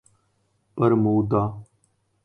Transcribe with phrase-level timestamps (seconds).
[0.77, 1.63] Bermuda